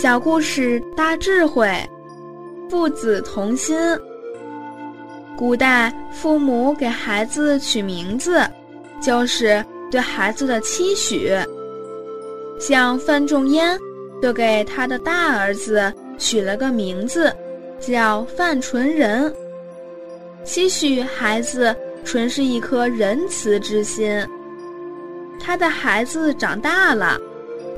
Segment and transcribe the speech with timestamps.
[0.00, 1.68] 小故事大智慧，
[2.70, 3.76] 父子同心。
[5.36, 8.40] 古代父母给孩子取名字，
[9.00, 11.32] 就是对孩子的期许。
[12.60, 13.76] 像范仲淹，
[14.22, 17.34] 就给他的大儿子取了个名字，
[17.80, 19.34] 叫范纯仁，
[20.44, 21.74] 期许孩子
[22.04, 24.24] 纯是一颗仁慈之心。
[25.40, 27.20] 他的孩子长大了，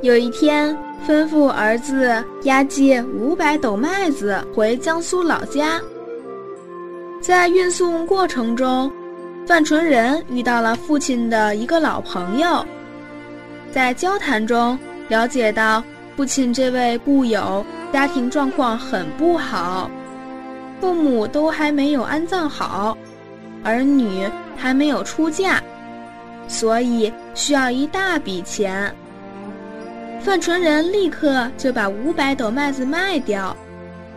[0.03, 0.77] 有一天。
[1.09, 5.81] 吩咐儿子押解五百斗麦子回江苏老家。
[7.23, 8.93] 在运送过程中，
[9.47, 12.63] 范纯仁遇到了父亲的一个老朋友，
[13.73, 15.83] 在交谈中了解到
[16.17, 19.91] 父亲这位故友家庭状况很不好，
[20.83, 22.97] 父母都还没有安葬好，
[23.65, 25.63] 儿女还没有出嫁，
[26.47, 28.95] 所以需要一大笔钱。
[30.23, 33.57] 范纯仁立刻就把五百斗麦子卖掉，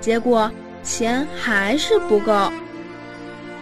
[0.02, 0.52] 结果
[0.84, 2.52] 钱还是不够。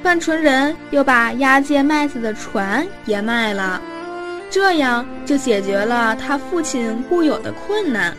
[0.01, 3.79] 范纯仁又把押解麦子的船也卖了，
[4.49, 8.13] 这样就解决了他父亲固有的困难。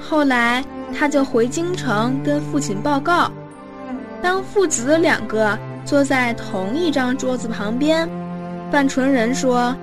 [0.00, 3.30] 后来他就回京城跟父亲报告，
[4.20, 8.08] 当父子两个坐在同一张桌子旁边，
[8.72, 9.74] 范纯仁说：“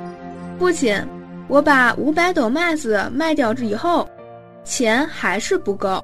[0.60, 1.02] 父亲。”
[1.48, 4.08] 我把五百斗麦子卖掉之以后，
[4.64, 6.04] 钱还是不够。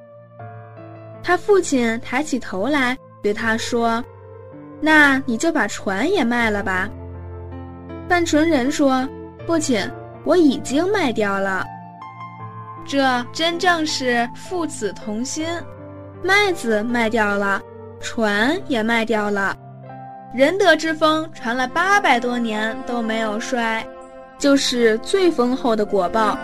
[1.22, 4.04] 他父亲抬起头来对他说
[4.82, 6.90] ：“那你就把船也卖了吧。”
[8.10, 9.08] 范纯仁说
[9.48, 9.80] ：“父亲，
[10.24, 11.66] 我已经卖掉了。”
[12.86, 15.48] 这真正是父子同心，
[16.22, 17.62] 麦子卖掉了，
[18.02, 19.56] 船也卖掉了，
[20.34, 23.86] 仁德之风传了八百多年都没有衰。
[24.44, 26.38] 就是最丰厚的果报。